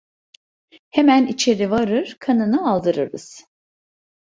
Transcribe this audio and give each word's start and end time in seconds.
Hemen 0.89 1.25
içeri 1.27 1.71
varır, 1.71 2.17
kanını 2.19 2.69
aldırırız. 2.71 3.45